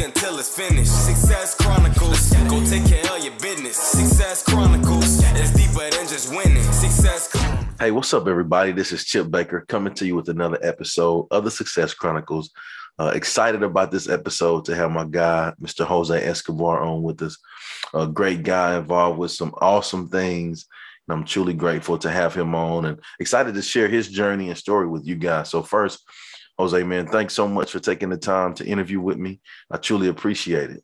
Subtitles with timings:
[0.00, 0.92] Until it's finished.
[1.06, 2.32] Success Chronicles.
[2.48, 3.76] Go take care of your business.
[3.76, 5.20] Success Chronicles.
[5.34, 6.62] It's deeper than just winning.
[6.72, 7.28] Success
[7.80, 8.70] Hey, what's up, everybody?
[8.70, 12.50] This is Chip Baker coming to you with another episode of the Success Chronicles.
[12.98, 15.84] Uh, excited about this episode to have my guy, Mr.
[15.84, 17.36] Jose Escobar, on with us.
[17.92, 20.66] A great guy involved with some awesome things.
[21.08, 24.58] And I'm truly grateful to have him on and excited to share his journey and
[24.58, 25.50] story with you guys.
[25.50, 26.04] So, first,
[26.58, 29.40] Jose, man, thanks so much for taking the time to interview with me.
[29.70, 30.82] I truly appreciate it.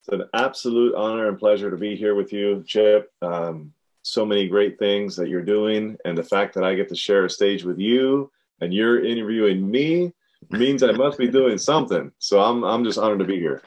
[0.00, 3.10] It's an absolute honor and pleasure to be here with you, Chip.
[3.22, 3.72] Um,
[4.02, 7.24] so many great things that you're doing, and the fact that I get to share
[7.24, 8.30] a stage with you
[8.60, 10.12] and you're interviewing me
[10.50, 12.10] means I must be doing something.
[12.18, 13.62] So I'm I'm just honored to be here.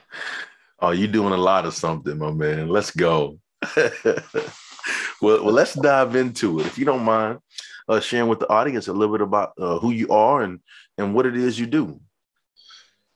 [0.80, 2.70] Oh, you're doing a lot of something, my man.
[2.70, 3.40] Let's go.
[3.76, 6.68] well, well, let's dive into it.
[6.68, 7.40] If you don't mind
[7.88, 10.60] uh, sharing with the audience a little bit about uh, who you are and
[10.98, 12.00] and what it is you do.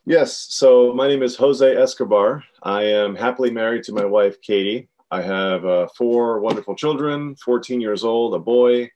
[0.06, 0.48] Yes.
[0.50, 2.44] So my name is Jose Escobar.
[2.64, 4.90] I am happily married to my wife, Katie.
[5.12, 8.90] I have uh, four wonderful children 14 years old, a boy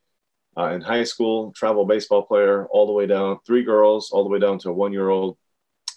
[0.58, 4.30] uh, in high school, travel baseball player, all the way down, three girls, all the
[4.30, 5.38] way down to a one year old.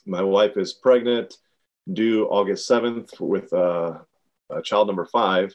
[0.05, 1.35] My wife is pregnant,
[1.93, 3.99] due August 7th with uh,
[4.65, 5.55] child number five.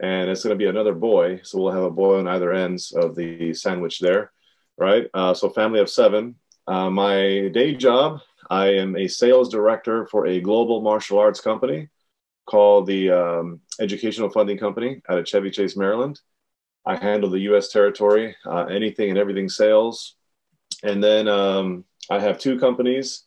[0.00, 1.40] And it's going to be another boy.
[1.42, 4.32] So we'll have a boy on either ends of the sandwich there.
[4.76, 5.06] Right.
[5.14, 6.34] Uh, so, family of seven.
[6.68, 11.88] Uh, my day job, I am a sales director for a global martial arts company
[12.44, 16.20] called the um, Educational Funding Company out of Chevy Chase, Maryland.
[16.84, 17.68] I handle the U.S.
[17.68, 20.16] territory, uh, anything and everything sales,
[20.82, 23.24] and then um, I have two companies: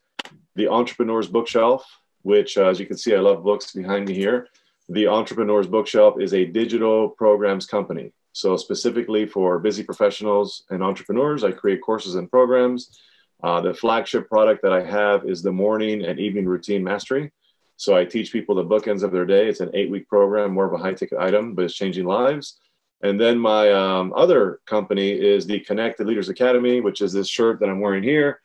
[0.55, 1.85] the Entrepreneurs Bookshelf,
[2.23, 4.47] which, uh, as you can see, I love books behind me here.
[4.89, 8.11] The Entrepreneurs Bookshelf is a digital programs company.
[8.33, 12.99] So specifically for busy professionals and entrepreneurs, I create courses and programs
[13.43, 17.31] uh, the flagship product that I have is the morning and evening routine mastery.
[17.77, 19.47] So I teach people the bookends of their day.
[19.47, 22.59] It's an eight week program, more of a high ticket item, but it's changing lives.
[23.01, 27.61] And then my um, other company is the Connected Leaders Academy, which is this shirt
[27.61, 28.41] that I'm wearing here.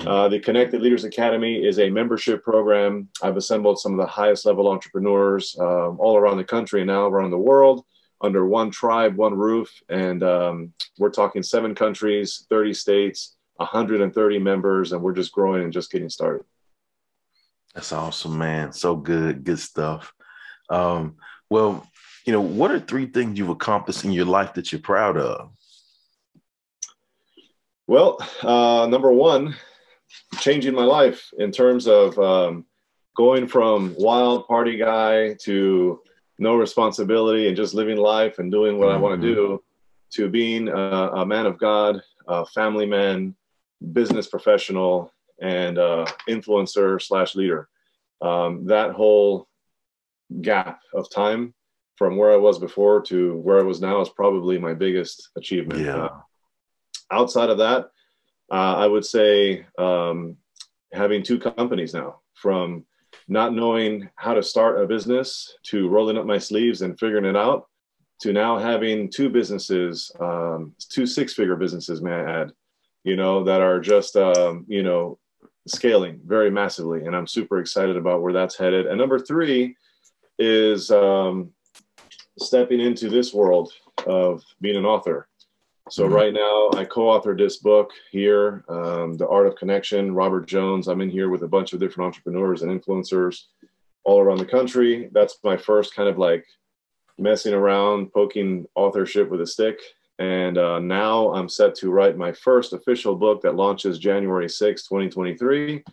[0.00, 3.08] Uh, the Connected Leaders Academy is a membership program.
[3.22, 7.06] I've assembled some of the highest level entrepreneurs um, all around the country and now
[7.06, 7.84] around the world
[8.20, 9.70] under one tribe, one roof.
[9.88, 15.72] And um, we're talking seven countries, 30 states, 130 members, and we're just growing and
[15.72, 16.44] just getting started.
[17.74, 18.72] That's awesome, man.
[18.72, 20.12] So good, good stuff.
[20.70, 21.16] Um,
[21.50, 21.86] well,
[22.24, 25.50] you know, what are three things you've accomplished in your life that you're proud of?
[27.86, 29.56] Well, uh, number one,
[30.40, 32.66] changing my life in terms of um,
[33.16, 36.00] going from wild party guy to
[36.38, 38.98] no responsibility and just living life and doing what mm-hmm.
[38.98, 39.62] I want to do
[40.14, 43.34] to being a, a man of God, a family man,
[43.92, 47.68] business professional and uh, influencer slash leader.
[48.20, 49.48] Um, that whole
[50.40, 51.54] gap of time
[51.96, 55.84] from where I was before to where I was now is probably my biggest achievement.
[55.84, 55.96] Yeah.
[55.96, 56.20] Uh,
[57.10, 57.90] outside of that,
[58.52, 60.36] uh, I would say um,
[60.92, 62.84] having two companies now from
[63.26, 67.36] not knowing how to start a business to rolling up my sleeves and figuring it
[67.36, 67.66] out
[68.20, 72.52] to now having two businesses, um, two six figure businesses, may I add,
[73.08, 75.18] you know, that are just, um, you know,
[75.66, 77.04] scaling very massively.
[77.04, 78.86] And I'm super excited about where that's headed.
[78.86, 79.76] And number three
[80.38, 81.50] is um,
[82.38, 83.72] stepping into this world
[84.06, 85.28] of being an author.
[85.90, 86.14] So mm-hmm.
[86.14, 90.86] right now, I co-authored this book here, um, "The Art of Connection." Robert Jones.
[90.86, 93.44] I'm in here with a bunch of different entrepreneurs and influencers
[94.04, 95.08] all around the country.
[95.12, 96.44] That's my first kind of like
[97.16, 99.78] messing around, poking authorship with a stick.
[100.18, 104.82] And uh, now I'm set to write my first official book that launches January 6,
[104.82, 105.84] 2023.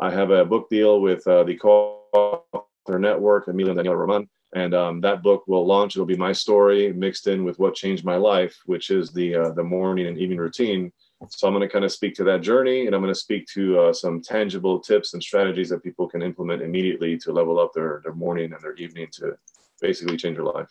[0.00, 4.28] I have a book deal with uh, the co-author network, Emilio and Daniela Roman.
[4.54, 5.94] And um, that book will launch.
[5.94, 9.50] It'll be my story mixed in with what changed my life, which is the uh,
[9.50, 10.90] the morning and evening routine.
[11.28, 13.46] So I'm going to kind of speak to that journey, and I'm going to speak
[13.54, 17.72] to uh, some tangible tips and strategies that people can implement immediately to level up
[17.74, 19.36] their their morning and their evening to
[19.82, 20.70] basically change their life.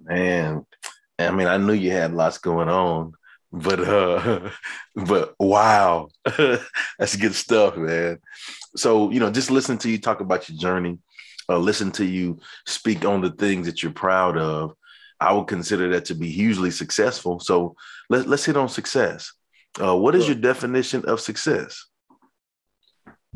[0.00, 0.66] Man,
[1.18, 3.12] I mean, I knew you had lots going on,
[3.52, 4.50] but uh,
[4.94, 6.08] but wow,
[6.98, 8.18] that's good stuff, man.
[8.76, 10.98] So you know, just listen to you talk about your journey.
[11.48, 14.74] uh, listen to you speak on the things that you're proud of,
[15.20, 17.40] I would consider that to be hugely successful.
[17.40, 17.76] So
[18.10, 19.32] let's let's hit on success.
[19.80, 21.86] Uh, what is your definition of success?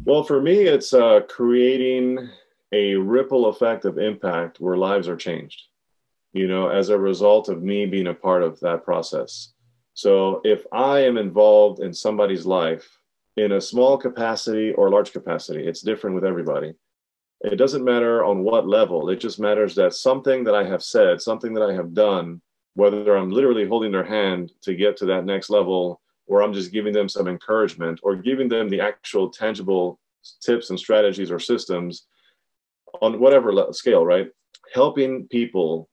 [0.04, 2.28] Well, for me, it's uh, creating
[2.72, 5.62] a ripple effect of impact where lives are changed.
[6.36, 9.54] You know, as a result of me being a part of that process.
[9.94, 12.86] So if I am involved in somebody's life
[13.38, 16.74] in a small capacity or large capacity, it's different with everybody.
[17.40, 19.08] It doesn't matter on what level.
[19.08, 22.42] It just matters that something that I have said, something that I have done,
[22.74, 26.70] whether I'm literally holding their hand to get to that next level, or I'm just
[26.70, 29.98] giving them some encouragement, or giving them the actual tangible
[30.42, 32.08] tips and strategies or systems
[33.00, 34.28] on whatever scale, right?
[34.74, 35.88] Helping people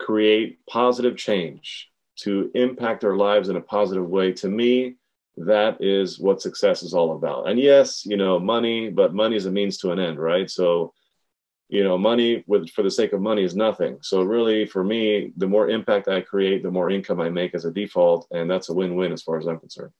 [0.00, 4.32] create positive change to impact our lives in a positive way.
[4.32, 4.96] To me,
[5.36, 7.48] that is what success is all about.
[7.48, 10.50] And yes, you know, money, but money is a means to an end, right?
[10.50, 10.92] So,
[11.68, 13.98] you know, money with for the sake of money is nothing.
[14.02, 17.64] So really, for me, the more impact I create, the more income I make as
[17.64, 19.92] a default, and that's a win-win as far as I'm concerned.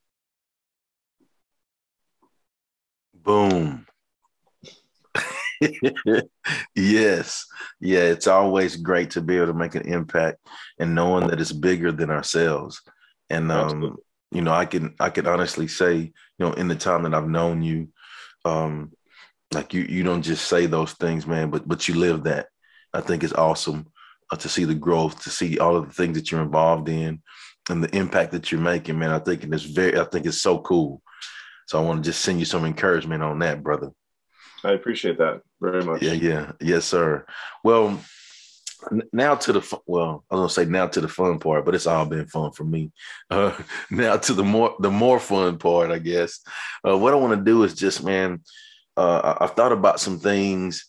[3.15, 3.87] Boom.
[6.75, 7.47] yes.
[7.81, 10.39] Yeah, it's always great to be able to make an impact
[10.79, 12.81] and knowing that it's bigger than ourselves.
[13.29, 13.97] And um,
[14.31, 17.29] you know, I can I can honestly say, you know, in the time that I've
[17.29, 17.89] known you,
[18.45, 18.93] um,
[19.53, 22.49] like you you don't just say those things, man, but but you live that.
[22.93, 23.87] I think it's awesome
[24.31, 27.23] uh, to see the growth, to see all of the things that you're involved in,
[27.69, 29.11] and the impact that you're making, man.
[29.11, 31.03] I think it's very, I think it's so cool.
[31.67, 33.91] So I want to just send you some encouragement on that, brother.
[34.65, 36.03] I appreciate that very much.
[36.03, 37.27] Yeah, yeah, yes, sir.
[37.65, 38.01] Well,
[39.13, 41.87] now to the well, I was gonna say now to the fun part, but it's
[41.87, 42.93] all been fun for me.
[43.31, 43.57] Uh,
[43.93, 46.41] now to the more the more fun part, I guess.
[46.87, 48.43] Uh, what I want to do is just, man,
[48.97, 50.87] uh, I've thought about some things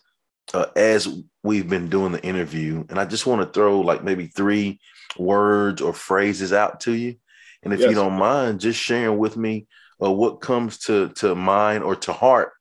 [0.55, 1.07] uh, as
[1.43, 4.79] we've been doing the interview, and I just want to throw like maybe three
[5.19, 7.17] words or phrases out to you,
[7.61, 7.89] and if yes.
[7.89, 9.67] you don't mind, just sharing with me
[10.01, 12.53] uh, what comes to to mind or to heart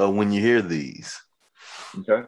[0.00, 1.20] uh, when you hear these.
[1.98, 2.26] Okay.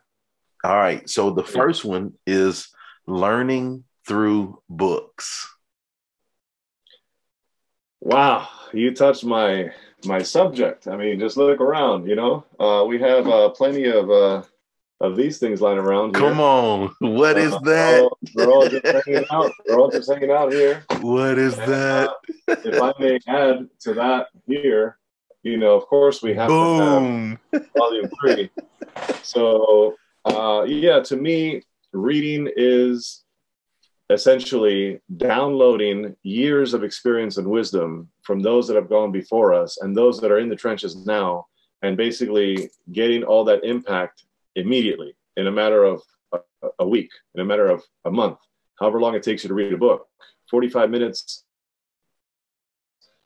[0.65, 1.09] All right.
[1.09, 2.69] So the first one is
[3.07, 5.49] learning through books.
[8.01, 9.71] Wow, you touched my
[10.07, 10.89] my subject.
[10.89, 12.09] I mean, just look around.
[12.09, 14.43] You know, uh, we have uh, plenty of uh,
[15.01, 16.17] of these things lying around.
[16.17, 16.27] Here.
[16.27, 18.11] Come on, what is uh, that?
[18.35, 19.53] We're all, just hanging out.
[19.69, 20.85] We're all just hanging out here.
[21.01, 22.09] What is and, that?
[22.49, 24.97] Uh, if I may add to that here,
[25.43, 27.39] you know, of course we have Boom.
[27.53, 28.51] to have volume three.
[29.23, 29.95] So
[30.25, 33.25] uh, yeah, to me, reading is
[34.11, 39.97] essentially downloading years of experience and wisdom from those that have gone before us and
[39.97, 41.47] those that are in the trenches now,
[41.83, 44.25] and basically getting all that impact
[44.57, 46.03] immediately in a matter of
[46.33, 46.39] a,
[46.81, 48.39] a week, in a matter of a month,
[48.79, 50.07] however long it takes you to read a book.
[50.51, 51.45] 45 minutes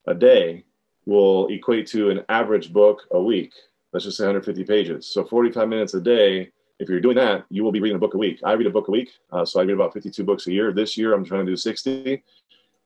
[0.06, 0.64] a day
[1.06, 3.52] will equate to an average book a week.
[3.92, 5.06] Let's just say 150 pages.
[5.06, 8.14] So 45 minutes a day if you're doing that, you will be reading a book
[8.14, 8.40] a week.
[8.44, 10.72] I read a book a week, uh, so I read about 52 books a year.
[10.72, 12.22] This year, I'm trying to do 60.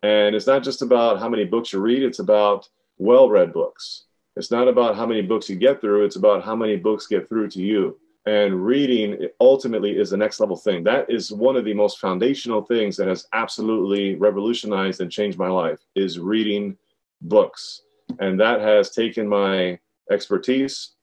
[0.03, 2.69] And it's not just about how many books you read, it's about
[2.99, 4.05] well read books.
[4.37, 7.29] It's not about how many books you get through, it's about how many books get
[7.29, 7.99] through to you.
[8.26, 10.85] And reading ultimately is the next level thing.
[10.85, 15.49] That is one of the most foundational things that has absolutely revolutionized and changed my
[15.49, 16.76] life is reading
[17.23, 17.83] books.
[18.19, 19.79] And that has taken my
[20.11, 20.95] expertise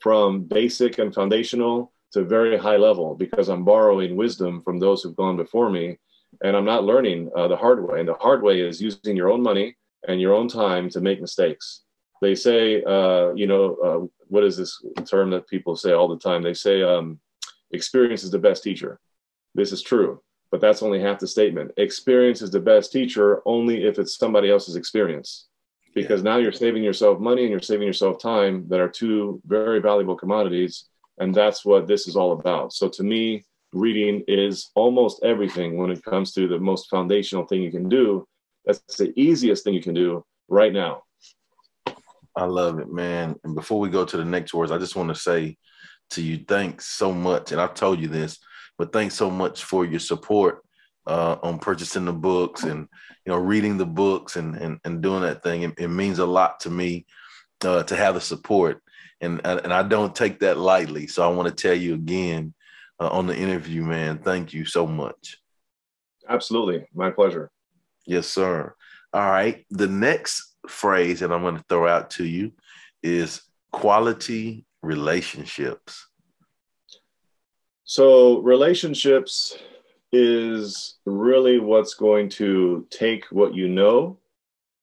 [0.00, 5.16] from basic and foundational to very high level because I'm borrowing wisdom from those who've
[5.16, 5.98] gone before me,
[6.42, 8.00] and I'm not learning uh, the hard way.
[8.00, 9.76] And the hard way is using your own money
[10.08, 11.82] and your own time to make mistakes.
[12.20, 16.18] They say, uh, you know, uh, what is this term that people say all the
[16.18, 16.42] time?
[16.42, 17.18] They say, um,
[17.72, 19.00] experience is the best teacher.
[19.54, 21.72] This is true, but that's only half the statement.
[21.76, 25.46] Experience is the best teacher only if it's somebody else's experience
[25.94, 26.30] because yeah.
[26.30, 30.16] now you're saving yourself money and you're saving yourself time that are two very valuable
[30.16, 30.86] commodities
[31.18, 32.72] and that's what this is all about.
[32.72, 37.62] So to me, reading is almost everything when it comes to the most foundational thing
[37.62, 38.26] you can do.
[38.64, 41.02] That's the easiest thing you can do right now.
[42.34, 43.36] I love it, man.
[43.44, 45.58] And before we go to the next words, I just want to say
[46.10, 47.52] to you, thanks so much.
[47.52, 48.38] And I've told you this,
[48.78, 50.62] but thanks so much for your support
[51.06, 52.88] uh, on purchasing the books and
[53.24, 55.62] you know reading the books and and, and doing that thing.
[55.62, 57.06] It, it means a lot to me
[57.64, 58.82] uh, to have the support
[59.22, 61.06] and and I don't take that lightly.
[61.06, 62.52] So I want to tell you again
[63.00, 64.18] uh, on the interview, man.
[64.18, 65.38] Thank you so much.
[66.28, 67.50] Absolutely, my pleasure.
[68.04, 68.74] Yes, sir.
[69.14, 69.64] All right.
[69.70, 72.52] The next phrase that I'm going to throw out to you
[73.02, 76.08] is quality relationships.
[77.84, 79.56] So relationships
[80.12, 84.18] is really what's going to take what you know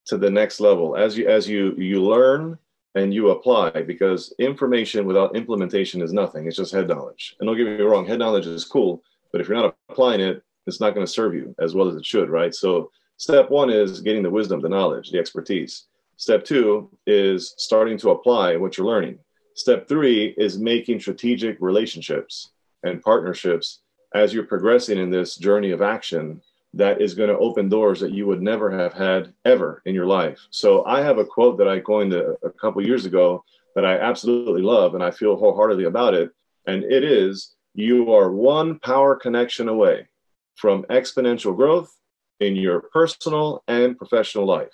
[0.07, 0.95] to the next level.
[0.97, 2.57] As you as you you learn
[2.95, 6.47] and you apply because information without implementation is nothing.
[6.47, 7.35] It's just head knowledge.
[7.39, 10.41] And don't get me wrong head knowledge is cool but if you're not applying it
[10.65, 12.53] it's not going to serve you as well as it should right?
[12.53, 15.85] So step one is getting the wisdom the knowledge the expertise.
[16.17, 19.19] Step two is starting to apply what you're learning.
[19.55, 22.51] Step three is making strategic relationships
[22.83, 23.81] and partnerships
[24.13, 26.41] as you're progressing in this journey of action
[26.73, 30.05] that is going to open doors that you would never have had ever in your
[30.05, 30.39] life.
[30.51, 33.43] So I have a quote that I coined a, a couple years ago
[33.75, 36.31] that I absolutely love and I feel wholeheartedly about it.
[36.67, 40.07] And it is you are one power connection away
[40.55, 41.95] from exponential growth
[42.39, 44.73] in your personal and professional life.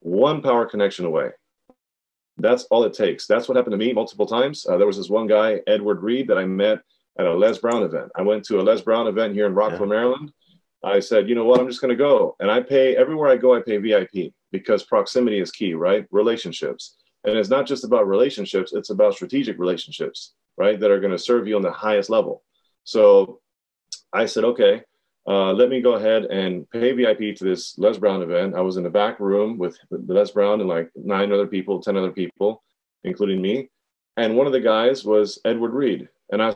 [0.00, 1.30] One power connection away.
[2.38, 3.26] That's all it takes.
[3.26, 4.66] That's what happened to me multiple times.
[4.66, 6.80] Uh, there was this one guy, Edward Reed, that I met
[7.18, 8.10] at a Les Brown event.
[8.16, 9.94] I went to a Les Brown event here in Rockville, yeah.
[9.94, 10.32] Maryland.
[10.84, 12.36] I said, you know what, I'm just going to go.
[12.40, 16.06] And I pay everywhere I go, I pay VIP because proximity is key, right?
[16.10, 16.96] Relationships.
[17.24, 20.78] And it's not just about relationships, it's about strategic relationships, right?
[20.78, 22.44] That are going to serve you on the highest level.
[22.84, 23.40] So
[24.12, 24.82] I said, okay,
[25.26, 28.54] uh, let me go ahead and pay VIP to this Les Brown event.
[28.54, 31.96] I was in the back room with Les Brown and like nine other people, 10
[31.96, 32.62] other people,
[33.02, 33.70] including me.
[34.16, 36.08] And one of the guys was Edward Reed.
[36.30, 36.54] And I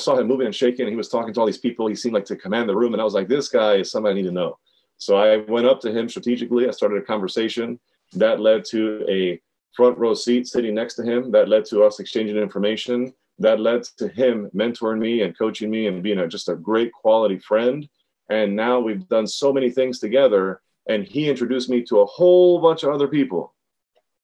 [0.00, 1.86] saw him moving and shaking, and he was talking to all these people.
[1.86, 4.12] He seemed like to command the room, and I was like, this guy is somebody
[4.12, 4.58] I need to know.
[4.98, 6.68] So I went up to him strategically.
[6.68, 7.80] I started a conversation
[8.14, 9.40] that led to a
[9.74, 11.30] front row seat sitting next to him.
[11.30, 13.12] That led to us exchanging information.
[13.38, 16.92] That led to him mentoring me and coaching me and being a, just a great
[16.92, 17.88] quality friend.
[18.28, 20.60] And now we've done so many things together.
[20.88, 23.54] And he introduced me to a whole bunch of other people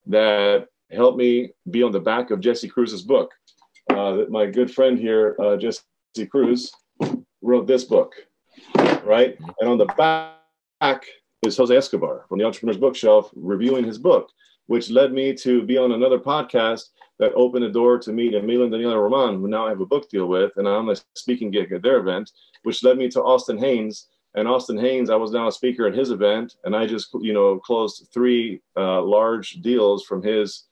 [0.07, 3.33] that helped me be on the back of Jesse Cruz's book
[3.91, 5.83] uh, that my good friend here, uh, Jesse
[6.31, 6.73] Cruz,
[7.43, 8.15] wrote this book,
[9.05, 9.37] right?
[9.61, 11.05] And on the back
[11.45, 14.31] is Jose Escobar from the Entrepreneur's Bookshelf reviewing his book,
[14.67, 18.65] which led me to be on another podcast that opened the door to meet Emilio
[18.65, 21.51] and Daniela Roman, who now I have a book deal with, and I'm a speaking
[21.51, 22.31] gig at their event,
[22.65, 24.09] which led me to Austin Haynes.
[24.35, 27.33] And Austin Haynes, I was now a speaker at his event, and I just, you
[27.33, 30.65] know, closed three uh, large deals from his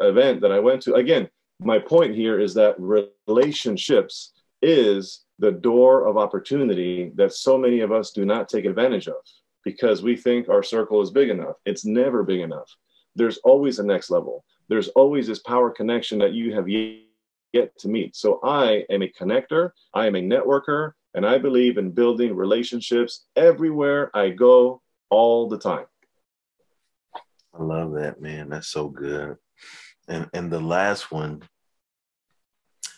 [0.00, 0.94] event that I went to.
[0.94, 1.28] Again,
[1.64, 7.92] my point here is that relationships is the door of opportunity that so many of
[7.92, 9.16] us do not take advantage of
[9.64, 11.56] because we think our circle is big enough.
[11.64, 12.68] It's never big enough.
[13.14, 14.44] There's always a next level.
[14.68, 18.16] There's always this power connection that you have yet to meet.
[18.16, 23.26] So I am a connector, I am a networker, and I believe in building relationships
[23.36, 25.86] everywhere I go all the time.
[27.54, 28.48] I love that, man.
[28.48, 29.36] That's so good.
[30.08, 31.42] And and the last one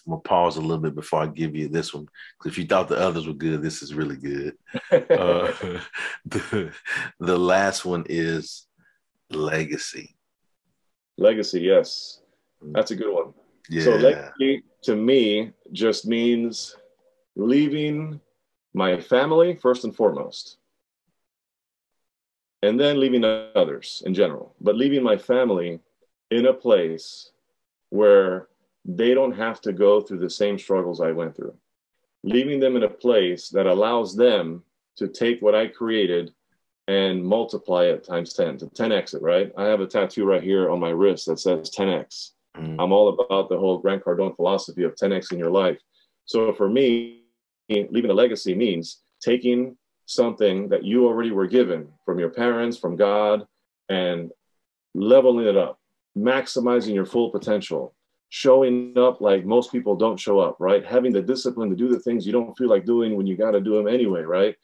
[0.07, 2.07] I'm gonna pause a little bit before I give you this one
[2.39, 4.57] because if you thought the others were good, this is really good.
[4.93, 5.53] uh,
[6.27, 6.73] the,
[7.21, 8.67] the last one is
[9.31, 10.15] legacy.
[11.17, 12.21] Legacy, yes,
[12.61, 13.33] that's a good one.
[13.71, 13.85] Yeah.
[13.85, 16.77] So legacy to me just means
[17.37, 18.21] leaving
[18.75, 20.59] my family first and foremost,
[22.63, 25.81] and then leaving others in general, but leaving my family
[26.31, 27.31] in a place
[27.89, 28.49] where
[28.85, 31.55] they don't have to go through the same struggles I went through.
[32.23, 34.63] Leaving them in a place that allows them
[34.97, 36.33] to take what I created
[36.87, 39.53] and multiply it times 10 to 10x it, right?
[39.57, 42.33] I have a tattoo right here on my wrist that says 10x.
[42.57, 42.77] Mm.
[42.79, 45.79] I'm all about the whole Grant Cardone philosophy of 10x in your life.
[46.27, 47.23] So for me,
[47.69, 49.77] leaving a legacy means taking
[50.07, 53.47] something that you already were given from your parents, from God,
[53.89, 54.31] and
[54.95, 55.79] leveling it up,
[56.17, 57.95] maximizing your full potential,
[58.35, 60.85] showing up like most people don't show up, right?
[60.85, 63.53] Having the discipline to do the things you don't feel like doing when you got
[63.53, 64.57] to do them anyway, right?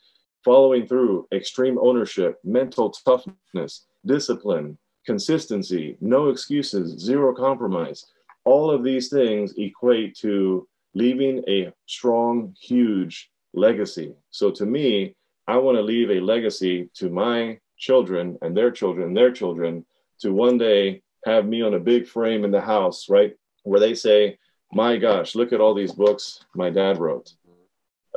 [0.45, 8.07] Following through, extreme ownership, mental toughness, discipline, consistency, no excuses, zero compromise.
[8.45, 14.17] All of these things equate to leaving a strong, huge legacy.
[14.31, 15.15] So to me,
[15.47, 19.87] I want to leave a legacy to my children and their children and their children
[20.23, 23.37] to one day have me on a big frame in the house, right?
[23.71, 24.37] Where they say,
[24.73, 27.35] my gosh, look at all these books my dad wrote.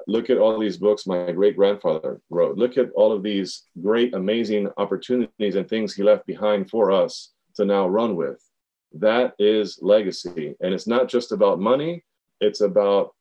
[0.07, 2.57] Look at all these books my great grandfather wrote.
[2.57, 7.33] Look at all of these great, amazing opportunities and things he left behind for us
[7.57, 8.43] to now run with.
[8.93, 10.55] That is legacy.
[10.59, 12.03] And it's not just about money,
[12.41, 13.13] it's about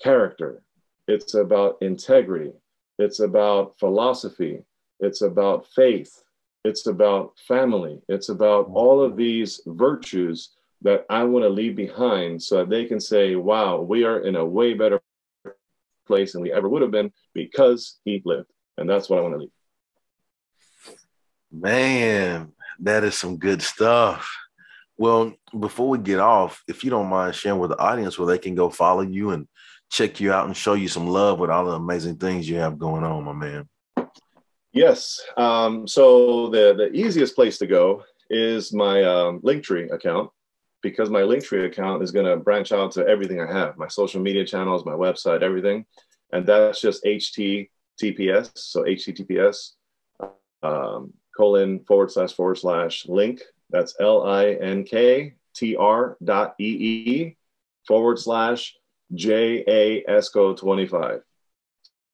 [0.00, 0.62] character,
[1.08, 2.52] it's about integrity,
[3.00, 4.62] it's about philosophy,
[5.00, 6.22] it's about faith,
[6.64, 10.50] it's about family, it's about all of these virtues
[10.82, 14.36] that I want to leave behind so that they can say, wow, we are in
[14.36, 15.00] a way better
[16.06, 18.50] place than we ever would have been because he lived.
[18.78, 19.50] And that's what I want to leave.
[21.52, 24.34] Man, that is some good stuff.
[24.96, 28.38] Well, before we get off, if you don't mind sharing with the audience where they
[28.38, 29.48] can go follow you and
[29.90, 32.78] check you out and show you some love with all the amazing things you have
[32.78, 33.68] going on, my man.
[34.72, 35.20] Yes.
[35.36, 40.30] Um, so the the easiest place to go is my um, Linktree account
[40.82, 44.20] because my Linktree account is going to branch out to everything I have, my social
[44.20, 45.84] media channels, my website, everything,
[46.32, 48.50] and that's just HTTPS.
[48.54, 49.72] So HTTPS
[50.62, 53.40] um, colon forward slash forward slash link.
[53.70, 57.36] That's L I N K T R dot E E
[57.86, 58.74] forward slash
[59.14, 61.22] J A ESCO 25.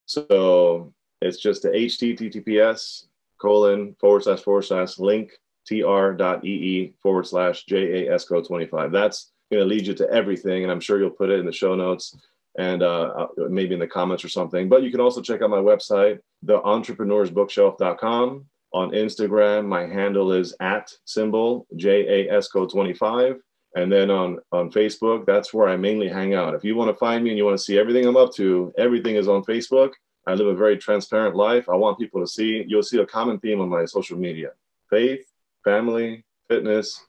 [0.07, 3.07] So it's just the HTTPS
[3.41, 5.33] colon forward slash forward slash link
[5.67, 8.93] tr.ee forward slash J A ESCO 25.
[8.93, 10.63] That's going to lead you to everything.
[10.63, 12.17] And I'm sure you'll put it in the show notes
[12.59, 14.69] and uh, maybe in the comments or something.
[14.69, 18.47] But you can also check out my website, theentrepreneursbookshelf.com.
[18.73, 23.41] On Instagram, my handle is at symbol J A ESCO 25.
[23.77, 26.55] And then on, on Facebook, that's where I mainly hang out.
[26.55, 28.73] If you want to find me and you want to see everything I'm up to,
[28.79, 29.93] everything is on Facebook.
[30.27, 31.69] I live a very transparent life.
[31.69, 34.51] I want people to see, you'll see a common theme on my social media
[34.91, 35.27] faith,
[35.67, 37.05] family, fitness,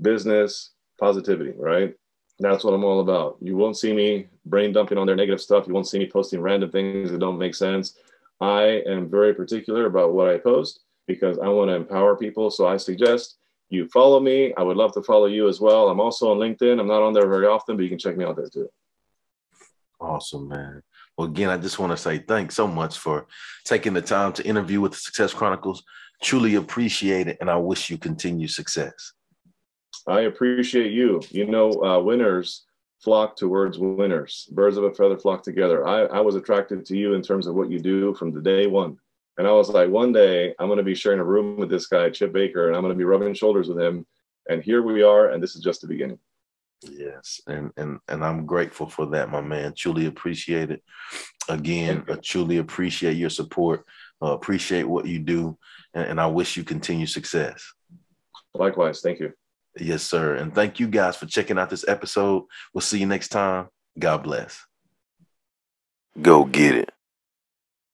[0.00, 1.94] business, positivity, right?
[2.40, 3.36] That's what I'm all about.
[3.40, 5.68] You won't see me brain dumping on their negative stuff.
[5.68, 7.96] You won't see me posting random things that don't make sense.
[8.40, 12.50] I am very particular about what I post because I want to empower people.
[12.50, 13.36] So I suggest
[13.70, 14.52] you follow me.
[14.56, 15.88] I would love to follow you as well.
[15.88, 16.80] I'm also on LinkedIn.
[16.80, 18.68] I'm not on there very often, but you can check me out there too.
[20.00, 20.82] Awesome, man.
[21.16, 23.26] Well, again, I just want to say thanks so much for
[23.64, 25.84] taking the time to interview with the Success Chronicles.
[26.22, 29.12] Truly appreciate it, and I wish you continued success.
[30.06, 31.22] I appreciate you.
[31.30, 32.64] You know, uh, winners
[33.00, 34.48] flock towards winners.
[34.52, 35.86] Birds of a feather flock together.
[35.86, 38.66] I, I was attracted to you in terms of what you do from the day
[38.66, 38.96] one.
[39.36, 41.86] And I was like, one day I'm going to be sharing a room with this
[41.86, 44.06] guy, Chip Baker, and I'm going to be rubbing shoulders with him.
[44.48, 46.18] And here we are, and this is just the beginning.
[46.82, 49.72] Yes, and and and I'm grateful for that, my man.
[49.74, 50.82] Truly appreciate it.
[51.48, 53.86] Again, I truly appreciate your support.
[54.22, 55.56] Uh, appreciate what you do,
[55.94, 57.72] and I wish you continued success.
[58.54, 59.32] Likewise, thank you.
[59.78, 60.34] Yes, sir.
[60.34, 62.44] And thank you guys for checking out this episode.
[62.72, 63.68] We'll see you next time.
[63.98, 64.64] God bless.
[66.20, 66.93] Go get it.